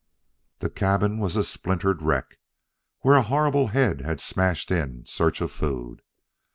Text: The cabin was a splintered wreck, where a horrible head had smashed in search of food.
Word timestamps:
The 0.61 0.71
cabin 0.71 1.19
was 1.19 1.35
a 1.35 1.43
splintered 1.43 2.01
wreck, 2.01 2.39
where 3.01 3.17
a 3.17 3.21
horrible 3.21 3.67
head 3.67 4.01
had 4.01 4.19
smashed 4.19 4.71
in 4.71 5.05
search 5.05 5.41
of 5.41 5.51
food. 5.51 6.01